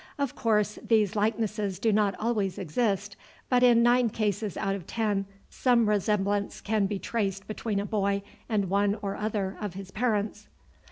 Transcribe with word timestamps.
Of 0.17 0.33
course 0.33 0.79
these 0.83 1.15
likenesses 1.15 1.77
do 1.77 1.93
not 1.93 2.15
always 2.17 2.57
exist, 2.57 3.15
but 3.49 3.61
in 3.61 3.83
nine 3.83 4.09
cases 4.09 4.57
out 4.57 4.73
of 4.73 4.87
ten 4.87 5.27
some 5.51 5.87
resemblance 5.87 6.59
can 6.59 6.87
be 6.87 6.97
traced 6.97 7.45
between 7.47 7.79
a 7.79 7.85
boy 7.85 8.23
and 8.49 8.67
one 8.71 8.95
or 9.03 9.15
other 9.15 9.55
of 9.61 9.75
his 9.75 9.91
parents." 9.91 10.47